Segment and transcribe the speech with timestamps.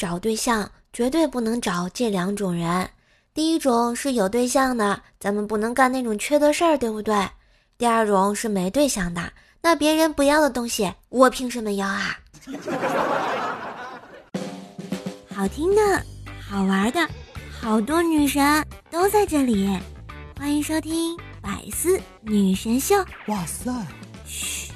[0.00, 2.88] 找对象绝对不能找这两种人。
[3.34, 7.28] 第一种是有对象的，咱们不能干那种缺德事儿，对不对？
[7.76, 12.18] 第二种是没对象的，那别人不要的东西，我凭什么要啊？
[15.36, 16.02] 好听的，
[16.48, 17.06] 好玩的，
[17.60, 19.68] 好多女神都在这里，
[20.38, 22.94] 欢迎收听《百思女神秀》。
[23.26, 23.70] 哇塞！
[24.24, 24.72] 嘘，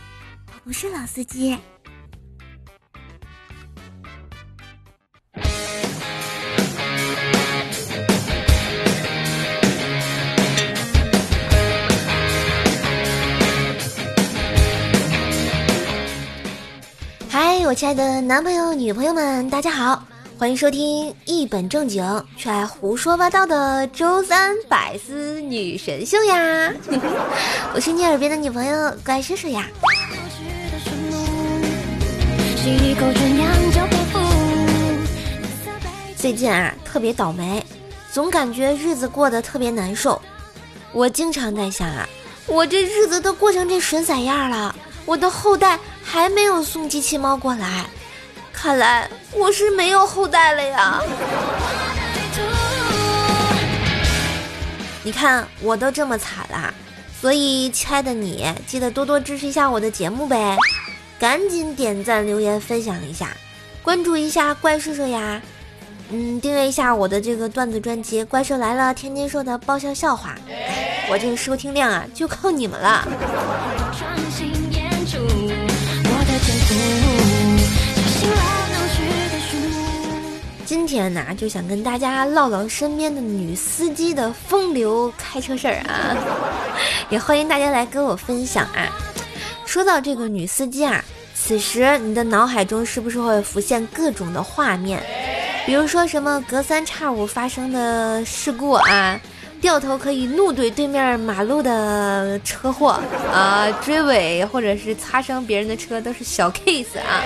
[0.48, 1.56] 我不是老司机。
[17.66, 20.04] 我亲爱的男朋友、女朋友们，大家好，
[20.38, 22.04] 欢迎收听一本正经
[22.36, 26.70] 却爱胡说八道的周三百思女神秀呀！
[27.74, 29.66] 我是你耳边的女朋友乖叔叔呀。
[36.18, 37.64] 最近啊，特别倒霉，
[38.12, 40.20] 总感觉日子过得特别难受。
[40.92, 42.06] 我经常在想啊，
[42.46, 44.76] 我这日子都过成这损色样了，
[45.06, 45.78] 我的后代。
[46.04, 47.86] 还没有送机器猫过来，
[48.52, 51.00] 看来我是没有后代了呀。
[55.02, 56.72] 你看我都这么惨了，
[57.20, 60.56] 所以亲爱的你，记得多多支持一下我的节目呗，
[61.18, 63.36] 赶紧点赞、留言、分享一下，
[63.82, 65.42] 关注一下怪兽兽呀，
[66.10, 70.34] 嗯，订阅一下我的这个段子专辑《怪兽来了》，天天说的爆笑笑话，
[71.10, 73.06] 我这个收听量啊，就靠你们了。
[80.86, 86.14] 今天呢，就想跟大家唠唠身边的女司机的风流开车事儿啊，
[87.08, 88.92] 也欢迎大家来跟我分享啊。
[89.64, 91.02] 说到这个女司机啊，
[91.34, 95.02] 此时你的脑海中是不是会浮现各种的画面？
[95.64, 99.18] 比如说什么隔三差五发生的事故啊？
[99.62, 103.00] 掉头可以怒怼对面马路的车祸
[103.32, 107.24] 啊，追尾或者是擦伤别人的车都是小 case 啊！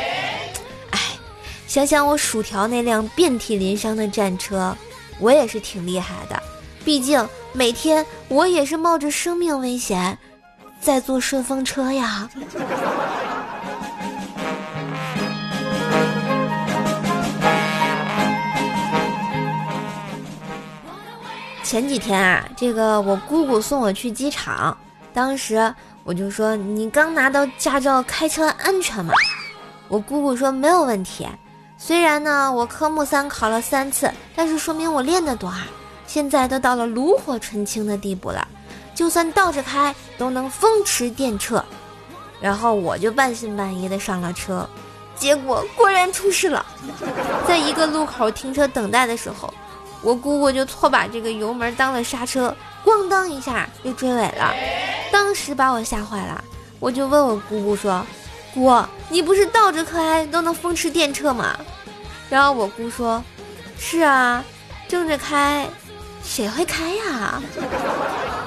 [1.68, 4.74] 想想我薯条那辆遍体鳞伤的战车，
[5.20, 6.42] 我也是挺厉害的，
[6.82, 10.18] 毕竟每天我也是冒着生命危险
[10.80, 12.26] 在坐顺风车呀。
[21.62, 24.74] 前几天啊，这个我姑姑送我去机场，
[25.12, 29.12] 当时我就说：“你刚拿到驾照，开车安全吗？”
[29.86, 31.28] 我姑姑说：“没有问题。
[31.80, 35.66] 虽然呢，我科目三考了三次，但是说明我练得多啊！
[36.06, 38.46] 现在都到了炉火纯青的地步了，
[38.94, 41.62] 就算倒着开都能风驰电掣。”
[42.40, 44.68] 然后我就半信半疑的上了车，
[45.16, 46.66] 结果果然出事了，
[47.46, 49.52] 在一个路口停车等待的时候。
[50.00, 54.54] 我姑姑就错把这个油门当了刹车，咣当一下就追尾了，
[55.10, 56.44] 当时把我吓坏了。
[56.78, 58.06] 我就问我姑姑说
[58.58, 61.58] ：“姑，你不是倒着开都能风驰电掣吗？”
[62.28, 63.22] 然后我姑说
[63.78, 64.44] ：“是啊，
[64.88, 65.66] 正着开，
[66.22, 67.40] 谁会开呀？”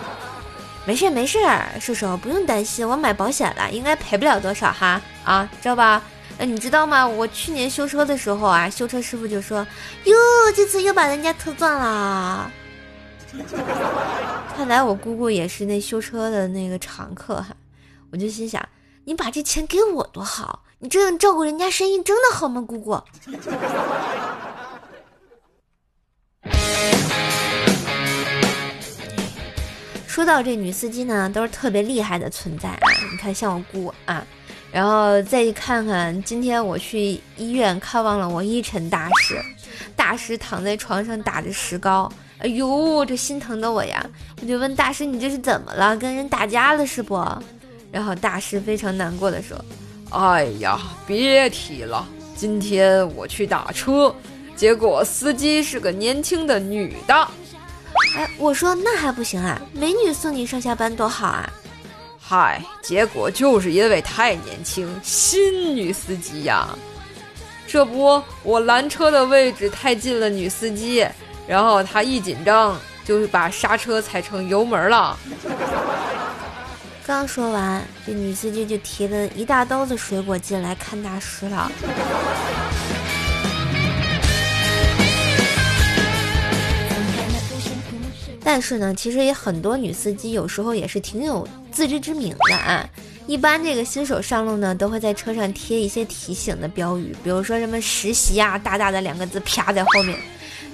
[0.85, 1.37] 没事没事，
[1.79, 6.01] 叔叔不用担心，我买保险了，应该赔不了多少哈啊，知道吧？
[6.39, 7.07] 哎，你知道吗？
[7.07, 9.65] 我去年修车的时候啊，修车师傅就说
[10.05, 10.15] ：“哟，
[10.55, 12.51] 这次又把人家车撞了。
[14.57, 17.55] ”看来我姑姑也是那修车的那个常客哈。
[18.11, 18.67] 我就心想，
[19.11, 22.91] 你把这钱给我多好，你这样照顾人家生意真的好吗，姑姑？
[30.07, 32.79] 说到这女司机呢，都是特别厉害的存在啊。
[33.11, 34.25] 你看，像我姑啊。
[34.71, 39.43] 然后再看看，今天我去医院看望了我一晨大师，
[39.93, 44.09] 大师躺在床上打着石膏，哎呦，这心疼的我呀！
[44.41, 45.97] 我就问大师：“你这是怎么了？
[45.97, 47.15] 跟人打架了是不？”
[47.91, 49.57] 然后大师非常难过的说
[50.11, 54.15] ：“哎呀，别提了，今天我去打车，
[54.55, 57.13] 结果司机是个年轻的女的。”
[58.15, 61.51] 哎，我说那还不行啊，美女送你上下班多好啊！
[62.19, 66.69] 嗨，结果就是因为太年轻，新女司机呀。
[67.67, 71.05] 这不，我拦车的位置太近了，女司机，
[71.45, 75.17] 然后她一紧张，就把刹车踩成油门了。
[77.11, 81.69] 刚说完，这女司机就提了一大兜子水果进来看大师了。
[88.41, 92.89] 但是呢，其实也很多女司机有时候也是挺有自知之明的啊。
[93.27, 100.17] 一般这个新手上路呢，都会在车上贴一些提醒的标语，比如说什么实习啊，大大的两个字啪在后面。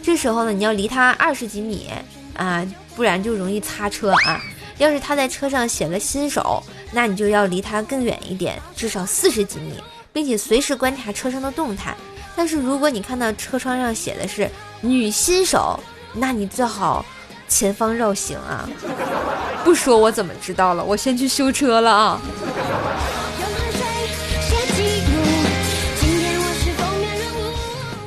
[0.03, 1.89] 这时候呢，你要离他二十几米
[2.35, 2.63] 啊，
[2.95, 4.39] 不然就容易擦车啊。
[4.77, 9.73] 要是他在车上写了新手，那你就要离他更远一点，至少四十几米，
[10.13, 11.95] 并且随时观察车上的动态。
[12.35, 14.49] 但是如果你看到车窗上写的是
[14.81, 15.79] 女新手，
[16.13, 17.03] 那你最好
[17.47, 18.69] 前方绕行啊！
[19.65, 20.83] 不说我怎么知道了？
[20.83, 22.21] 我先去修车了啊！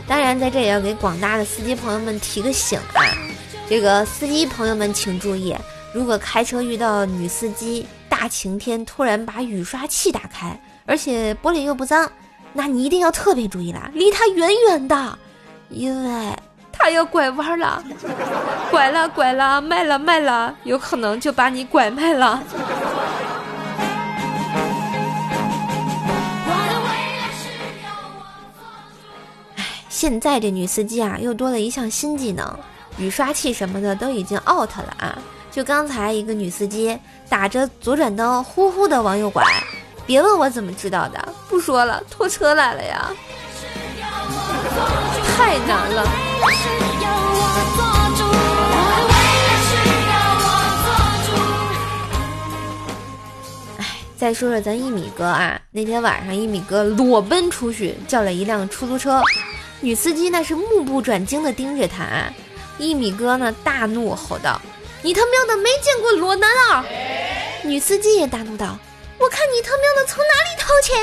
[0.06, 3.02] 当然，在这也要给广大的司机朋友们提个醒啊！
[3.68, 5.54] 这个司机朋友们请注意。
[5.92, 10.56] 如果开车遇到女司机，大晴天突然把雨刷器打开，
[10.86, 12.10] 而且玻璃又不脏，
[12.52, 15.18] 那你一定要特别注意啦，离她远远的，
[15.68, 16.32] 因为
[16.70, 17.82] 她要拐弯了，
[18.70, 22.40] 拐了拐了，卖了卖了，有可能就把你拐卖了。
[29.56, 32.58] 哎，现在这女司机啊，又多了一项新技能，
[32.96, 35.18] 雨刷器什么的都已经 out 了啊。
[35.50, 36.96] 就刚才一个女司机
[37.28, 39.44] 打着左转灯呼呼的往右拐，
[40.06, 43.10] 别问我怎么知道的，不说了，拖车来了呀，
[45.36, 46.08] 太难了。
[53.78, 53.84] 哎，
[54.16, 59.20] 再说说咱一米哥啊，那天晚上一米哥裸奔出去叫了一辆出租车，
[59.80, 62.32] 女司机那是目不转睛的盯着他，啊
[62.78, 64.60] 一米哥呢大怒吼道。
[65.02, 66.84] 你他喵的没见过裸男啊！
[67.62, 68.78] 女司机也大怒道
[69.18, 70.98] ：“我看你他喵的从哪里掏钱？”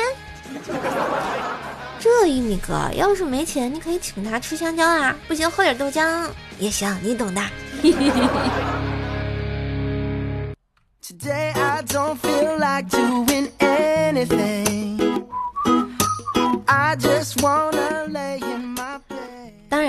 [2.00, 6.30] 这一米哥要是没钱，你可以请他吃香蕉啊，不行喝点豆浆
[6.60, 7.42] 也行，你懂的。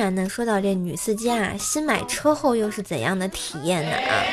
[0.08, 3.92] 然呢，说到这女司机啊，新买车后又是怎样的体验呢？
[3.92, 4.24] 啊，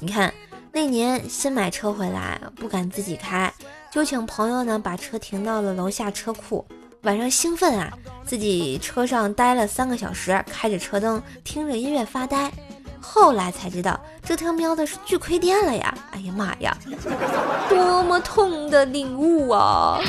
[0.00, 0.34] 你看
[0.72, 3.52] 那年新买车回来，不敢自己开，
[3.92, 6.66] 就请朋友呢把车停到了楼下车库。
[7.02, 7.96] 晚上兴奋啊，
[8.26, 12.50] 自己车上待了三个小时，开着车灯，听着音乐发呆。
[13.00, 15.96] 后来才知道，这他喵的是巨亏电了呀！
[16.10, 16.76] 哎呀妈呀，
[17.68, 20.00] 多么痛的领悟啊！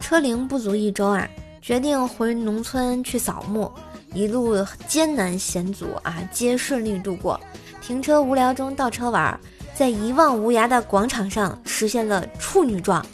[0.00, 1.28] 车龄不足一周啊，
[1.60, 3.70] 决定回农村去扫墓，
[4.14, 4.56] 一路
[4.86, 7.38] 艰难险阻啊，皆顺利度过。
[7.82, 9.38] 停车无聊中倒车玩，
[9.74, 13.04] 在一望无涯的广场上实现了处女撞。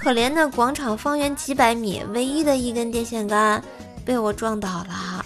[0.00, 3.62] 可怜的广场方圆几百米唯一的一根电线杆
[4.04, 5.24] 被我撞倒了。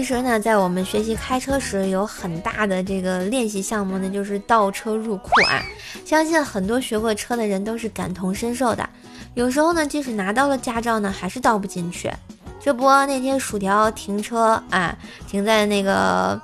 [0.00, 5.60] 其实呢，在我们学习开车时，有很大的这个练习项目呢，就是倒车入库啊。
[6.06, 8.88] 相信很多学过车的人都是感同身受的。
[9.34, 12.10] 有时候呢，即使拿到了驾照呢，还是倒不进去。
[12.58, 14.96] 这不，那天薯条停车啊，
[15.28, 16.40] 停在那个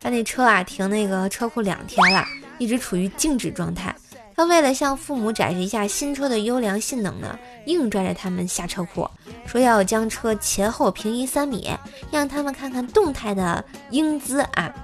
[0.00, 2.24] 他那车啊，停那个车库两天了，
[2.58, 3.92] 一直处于静止状态。
[4.40, 9.06] 他为了向父母展示一下新车的优良性能呢，硬拽着他们下车库，
[9.44, 11.70] 说要将车前后平移三米，
[12.10, 14.74] 让他们看看动态的英姿啊。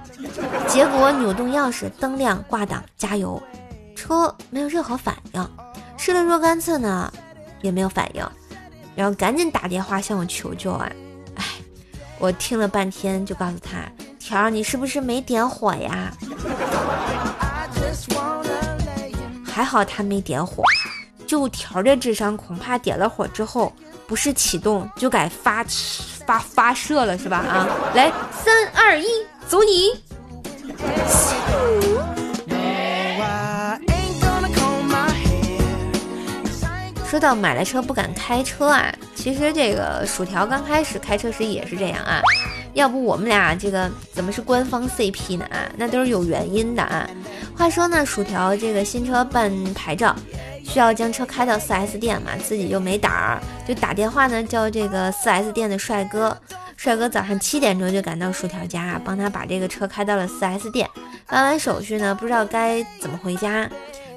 [0.67, 3.41] 结果扭动钥匙，灯亮，挂档，加油，
[3.95, 5.49] 车没有任何反应。
[5.97, 7.11] 试了若干次呢，
[7.63, 8.23] 也没有反应，
[8.95, 10.87] 然后赶紧打电话向我求救啊。
[11.33, 11.43] 哎，
[12.19, 16.13] 我听了半天，就告诉他，条儿，你是不是没点火呀？
[19.57, 20.61] 还好他没点火，
[21.25, 23.73] 就条的智商，恐怕点了火之后，
[24.05, 25.65] 不是启动就改发
[26.27, 27.37] 发发射了，是吧？
[27.37, 29.07] 啊，来，三二一，
[29.47, 29.99] 走你！
[37.09, 42.21] 说到买了车不敢开车啊，其实这个薯条刚开始开车时也是这样啊。
[42.75, 45.45] 要不我们俩这个怎么是官方 CP 呢？
[45.45, 47.09] 啊，那都是有原因的啊。
[47.57, 50.15] 话说呢，薯条这个新车办牌照，
[50.63, 56.37] 需要将车开到 4S 店嘛，自己又没胆儿，就打电话呢叫这个 4S 店的帅哥。
[56.75, 60.87] 帅哥早上七点钟就赶到薯条家，帮他把这个车开到了 4S 店，
[61.25, 63.67] 办完手续呢，不知道该怎么回家。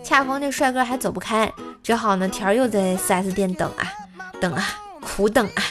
[0.05, 1.51] 恰逢这帅哥还走不开，
[1.83, 3.91] 只好呢条又在 4S 店等啊
[4.39, 4.63] 等啊
[5.01, 5.63] 苦等啊。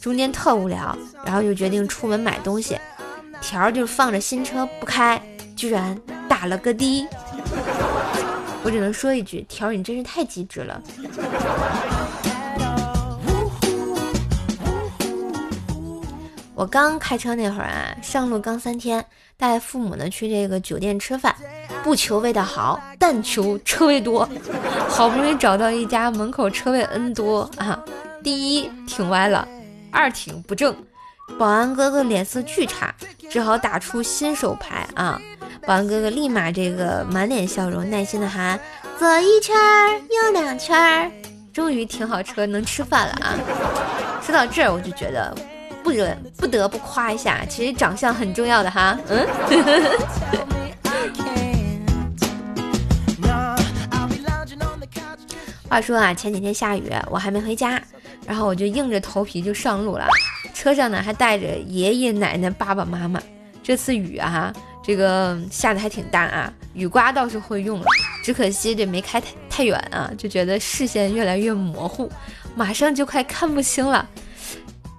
[0.00, 2.78] 中间特无聊，然后就决定出门买东西。
[3.40, 5.20] 条就放着新车不开，
[5.56, 6.00] 居然
[6.38, 7.08] 打了个的。
[8.62, 10.82] 我只能说一句，条儿你真是太机智了。
[16.54, 19.02] 我刚开车那会儿啊，上路刚三天，
[19.38, 21.34] 带父母呢去这个酒店吃饭，
[21.82, 24.28] 不求味道好，但求车位多。
[24.90, 27.82] 好不容易找到一家门口车位 N 多啊，
[28.22, 29.48] 第一挺歪了，
[29.90, 30.76] 二挺不正，
[31.38, 32.94] 保安哥哥脸色巨差，
[33.30, 35.18] 只好打出新手牌啊。
[35.66, 38.58] 保安哥哥立马这个满脸笑容，耐心的喊：
[39.00, 41.10] 左一圈儿，右两圈儿。
[41.52, 43.34] 终于停好车，能吃饭了啊！
[44.22, 45.36] 说到这儿，我就觉得。
[45.82, 48.98] 不得不得不夸一下，其实长相很重要的哈。
[49.08, 49.26] 嗯。
[55.68, 57.82] 话说啊，前几天下雨，我还没回家，
[58.24, 60.06] 然后我就硬着头皮就上路了。
[60.54, 63.20] 车上呢还带着爷爷奶奶、爸爸妈妈。
[63.62, 64.52] 这次雨啊，
[64.86, 67.86] 这个下的还挺大啊，雨刮倒是会用了，
[68.22, 72.08] 只可惜这没开太太远啊，就觉得视线越来越模糊，
[72.54, 74.08] 马上就快看不清了。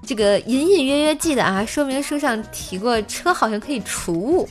[0.06, 4.50] 这个隐隐约约记得啊，说明书上提过车好像可以除雾，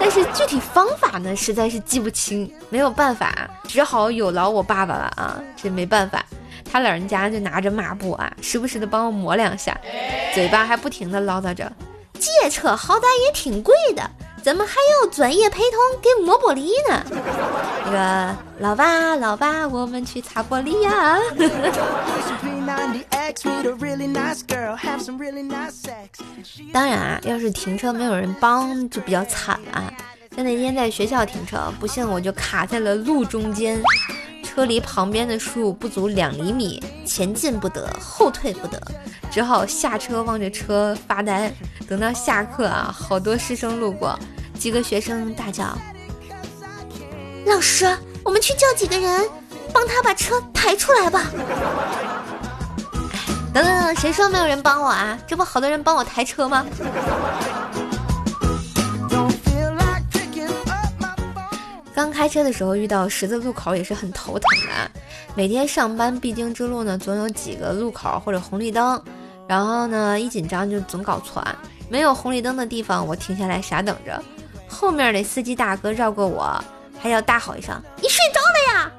[0.00, 6.26] 但是具体方法呢，实在是记不清，没有办法，只好有劳我爸爸了啊，这没办法，
[6.64, 9.80] 他老人家就拿着抹布啊，时不时的帮我抹两下，
[10.34, 11.72] 嘴巴还不停的唠叨着，
[12.18, 14.10] 借车好歹也挺贵的。
[14.44, 17.02] 怎么还要专业陪同给抹玻璃呢？
[17.86, 21.18] 那个老爸，老爸，我们去擦玻璃呀！
[26.74, 29.90] 当然啊，要是停车没有人帮，就比较惨啊。
[30.36, 33.82] 像那天在学校停车，不幸我就卡在了路中间。
[34.54, 38.80] 车离旁边的树不足两厘米，前进不得，后退不得，
[39.28, 41.52] 只好下车望着车发呆。
[41.88, 44.16] 等到下课啊，好多师生路过，
[44.56, 45.76] 几个学生大叫
[47.46, 47.84] ：“老师，
[48.22, 49.28] 我们去叫几个人，
[49.72, 51.24] 帮他把车抬出来吧。
[53.52, 55.18] ”等等等，谁说没有人帮我啊？
[55.26, 56.64] 这不好多人帮我抬车吗？
[61.94, 64.90] 刚开车的时候遇到十字路口也是很头疼的。
[65.36, 69.00] 每天上班必经之路呢，总有几个路口或者红绿灯，
[69.46, 71.40] 然后呢一紧张就总搞错。
[71.88, 74.20] 没有红绿灯的地方，我停下来傻等着。
[74.68, 76.62] 后面的司机大哥绕过我，
[76.98, 78.92] 还要大吼一声：“你睡着了呀？”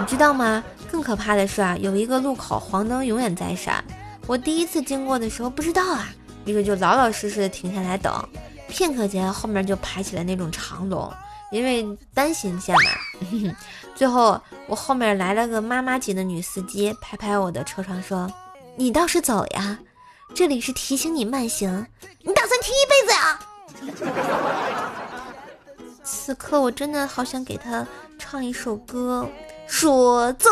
[0.00, 0.64] 你知道吗？
[0.90, 3.84] 更可怕的是啊，有一个路口黄灯永远在闪。
[4.26, 6.08] 我第一次经过的时候不知道啊，
[6.46, 8.26] 于是就老老实实的停下来等。
[8.68, 11.12] 片刻间，后面就排起了那种长龙。
[11.50, 12.90] 因为单行线嘛，
[13.94, 18.30] 最后我后面来了个妈妈级的女司机，拍拍我的车窗说
[18.76, 19.78] ：“你倒是走呀，
[20.34, 21.86] 这里是提醒你慢行，
[22.22, 23.38] 你打算停一辈子呀？”
[26.04, 27.86] 此刻我真的好想给他
[28.18, 29.26] 唱一首歌，
[29.66, 30.48] 说走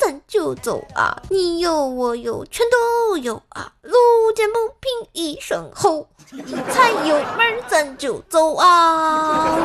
[0.00, 3.92] 咱就走啊，你有我有全都有啊，路
[4.34, 9.58] 见不平一声吼，一踩油门咱就走啊。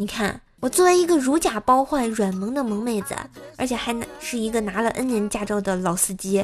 [0.00, 3.14] 你看，我作为一个如假包换、软萌的萌妹子，
[3.58, 6.42] 而且还是一个拿了 N 年驾照的老司机，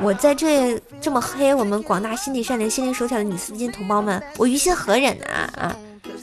[0.00, 5.26] 我在这这么黑我们广大心地善良、心灵手巧的女司机同胞们，我于心何忍呢？
[5.58, 5.76] 啊，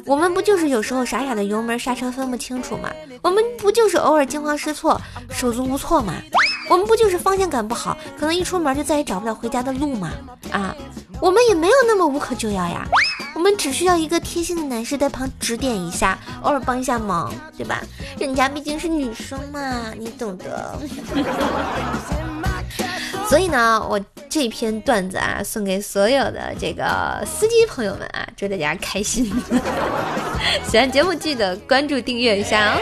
[0.08, 2.90] 我们不就是有时候傻傻的油门刹车分不清楚吗？
[3.22, 6.16] 我们不就是偶尔惊慌失措、手足无措吗？
[6.68, 10.12] 我们不就是方向感不好，可能一出门就再也找不了回家的路吗？
[10.52, 10.76] 啊，
[11.22, 12.88] 我们也没有那么无可救药呀。
[13.48, 17.82] 我们只需要一个贴心的男士在旁指点一下，偶尔帮一下忙，对吧？
[18.20, 20.77] 人家毕竟是女生嘛，你懂得。
[23.30, 29.24] 所以呢，我这篇段子啊，送给所有的这个司机朋友们啊，祝大家开心。
[30.68, 32.82] 喜欢节目记得关注订阅一下哦。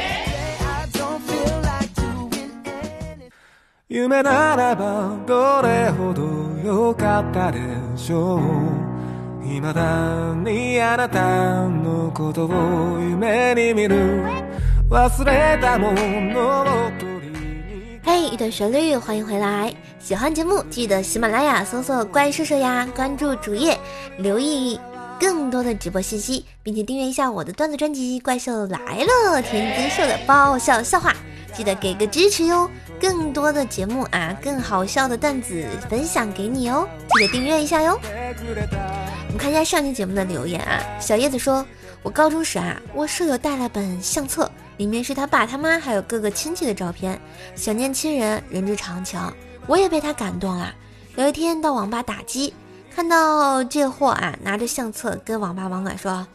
[18.03, 19.71] 嘿，一段旋律，欢迎回来！
[19.99, 23.77] 喜欢节目记得喜马拉雅搜索“怪兽兽”呀，关注主页，
[24.17, 24.79] 留意
[25.19, 31.13] 更多的直播信息，并且订阅一下我的段子专辑《怪兽来了》，田鸡秀的爆笑笑话，
[31.53, 32.67] 记得给个支持哟！
[32.99, 37.99] 更多的节目啊，更好笑的段子分享给你哦，记得订阅一下哟。
[38.01, 41.65] 我们看一下上期节目的留言啊，小叶子说
[42.03, 47.19] ：“我高中时啊，我舍友带了本相册，里面是他爸他妈还有各个亲戚的照片，
[47.55, 49.19] 想念亲人，人之常情。
[49.67, 50.73] 我也被他感动了。
[51.15, 52.53] 有一天到网吧打机，
[52.95, 56.25] 看到这货啊拿着相册跟网吧网管说：‘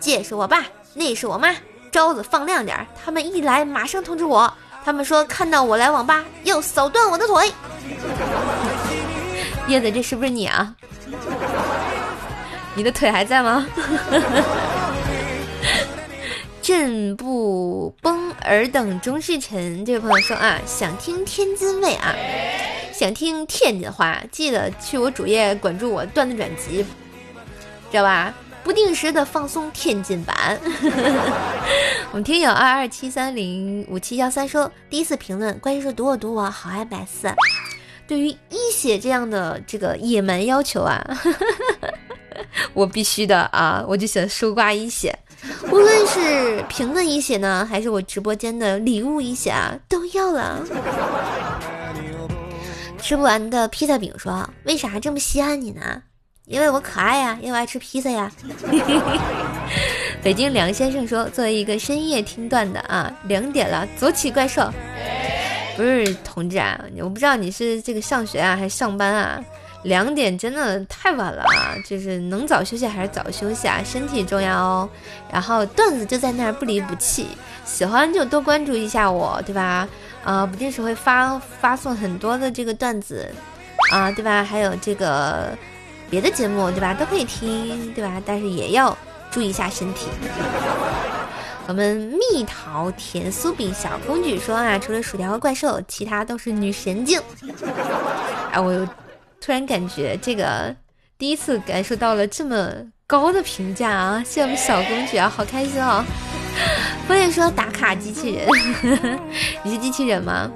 [0.00, 1.54] 这是我爸，那是我妈，
[1.92, 4.52] 招子放亮点，他们一来马上通知我。
[4.88, 7.52] 他们说看到我来网吧要扫断我的腿。
[9.68, 10.74] 叶子，这是不是你啊？
[12.74, 13.66] 你的腿还在吗？
[16.62, 19.84] 朕不崩，尔等终是臣。
[19.84, 22.14] 这位朋友说啊，想听天津味啊，
[22.90, 26.82] 想听天津话，记得去我主页关注我段子专辑，
[27.90, 28.32] 知道吧？
[28.68, 30.60] 不定时的放松天津版。
[32.12, 37.34] 我们听友二二七三零五七幺三说，第一次评论，关键是读我读我好爱百思。
[38.06, 41.02] 对于一血这样的这个野蛮要求啊，
[42.74, 45.18] 我必须的啊，我就想收刮一血。
[45.72, 50.60] 无论是评论一血呢，还是我直播间的礼物一血啊，都要了。
[53.00, 56.02] 吃不完的披萨饼说：“为啥这么稀罕你呢？
[56.48, 58.30] 因为我可爱呀，因为我爱吃披萨呀。
[60.22, 64.72] ”北京梁先生说：“作为一个深夜听段的啊，两点了，走起怪兽。”
[65.76, 69.40] 不是同志啊，我不知道你是这个上学啊还是上班啊。
[69.84, 71.76] 两点真的太晚了啊！
[71.86, 74.88] 就是能早休息还是早休息啊，身体重要哦。
[75.30, 77.28] 然后段子就在那儿不离不弃，
[77.64, 79.88] 喜欢就多关注一下我，对吧？
[80.24, 83.32] 啊，不定时会发发送很多的这个段子
[83.92, 84.42] 啊，对吧？
[84.42, 85.56] 还有这个
[86.10, 86.94] 别的节目，对吧？
[86.94, 88.20] 都可以听，对吧？
[88.24, 88.96] 但是也要
[89.30, 90.08] 注意一下身体。
[91.66, 91.96] 我们
[92.32, 97.20] 蜜桃甜酥饼小公举说啊，除了薯条和怪兽，其他都是女神经。
[98.52, 98.88] 哎，我又。
[99.40, 100.74] 突然感觉这个
[101.16, 102.68] 第一次感受到了这么
[103.06, 104.22] 高的评价啊！
[104.26, 106.04] 谢我们小公举啊，好开心哦！
[107.08, 108.48] 我也说打卡机器人，
[109.62, 110.50] 你是机器人吗？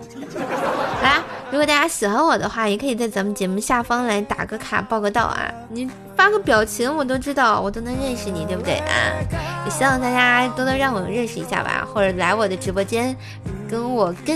[1.52, 5.52] 如果大家喜欢我的话，也可以在咱们节目下方来打个卡报个到啊！
[5.68, 8.88] 你发个表情，我都知道，我都能认识你，对不对啊？
[9.66, 13.14] 也希望大家多多让我认识一下吧，或者来我的直播间，
[13.68, 14.34] 跟我更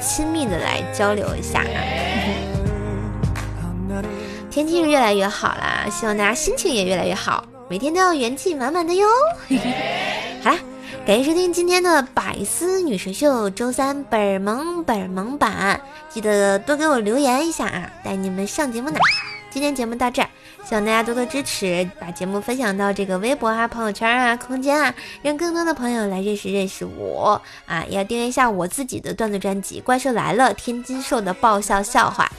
[0.00, 1.62] 亲密的来交流一下。
[4.50, 9.06] 天气是越来越好啦，希望大家心情也越来越好，每天都要元气满满的哟。
[11.08, 18.98] 感谢收听今天的百思女神秀周三本萌本萌版，记得多给我留言一下啊，带你们上节目呢。
[19.48, 20.28] 今天节目到这儿，
[20.66, 27.82] 希望大家多多支持，把节目分享到这个微博啊、朋友圈啊、空间啊，让更多的朋友来认识认识我啊！
[27.88, 32.30] 也要订阅一下我自己的段子专辑《怪兽来了》，天津兽的爆笑笑话。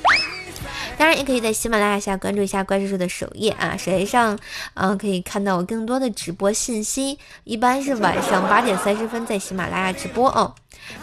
[1.00, 4.38] 当然，也可以在喜马拉雅下关注一下怪兽兽的首页啊，首页上，
[4.74, 7.18] 嗯，可以看到我更多的直播信息。
[7.46, 10.54] 一般是晚上八点三十分在喜马拉雅直播哦。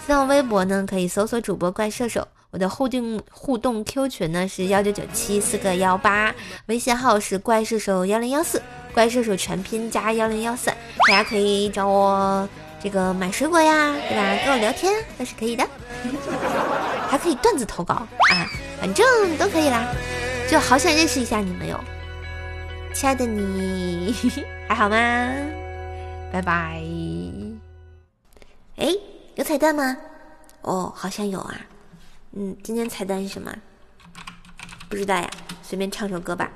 [0.07, 6.35] 新浪微博呢，可以搜索主播怪兽兽，我的互动互动 Q 群呢是幺九九七四个幺八，
[6.67, 8.61] 微信号是怪兽兽幺零幺四，
[8.93, 10.67] 怪兽兽全拼加幺零幺四，
[11.09, 12.47] 大家可以找我
[12.83, 14.45] 这个买水果呀，对吧？
[14.45, 15.67] 跟我聊天都是可以的，
[17.09, 18.07] 还可以段子投稿啊。
[18.87, 19.93] 反正都可以啦，
[20.49, 21.77] 就好想认识一下你们哟，
[22.95, 24.15] 亲爱的你
[24.69, 24.97] 还好吗？
[26.33, 26.81] 拜拜。
[28.77, 28.95] 哎，
[29.35, 29.97] 有彩蛋吗？
[30.63, 31.57] 哦，好像有啊。
[32.35, 33.53] 嗯，今天彩蛋是什么？
[34.89, 35.29] 不知道呀，
[35.65, 36.49] 随便唱首歌吧。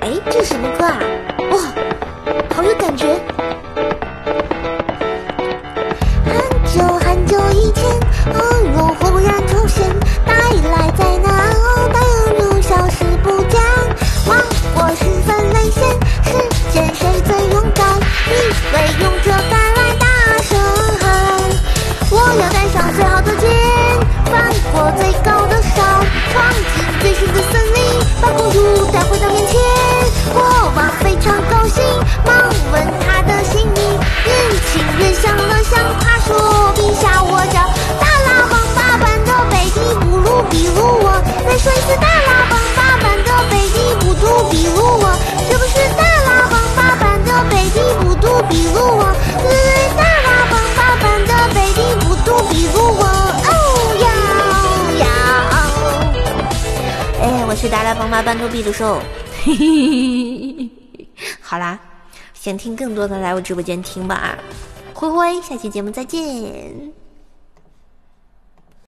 [0.00, 0.98] 哎，这是什么歌啊？
[1.52, 3.16] 哇，好有感觉。
[18.26, 18.34] 敢？
[18.34, 18.34] 一
[18.72, 20.06] 位勇者赶来，大
[20.42, 20.58] 声
[21.00, 21.04] 喊：
[22.10, 23.48] 我要带上最好的剑，
[24.26, 24.34] 翻
[24.72, 25.76] 过最高的山，
[26.32, 26.34] 闯
[26.74, 27.78] 进最深的森林，
[28.20, 28.56] 把公主
[28.92, 29.15] 带回
[57.66, 59.02] 哎，我是大喇叭叭般比如兽。
[59.42, 61.08] 嘿嘿嘿嘿
[61.40, 61.76] 好啦，
[62.32, 64.38] 想听更多的来我直播间听吧啊。
[64.94, 66.22] 灰灰，下期节目再见。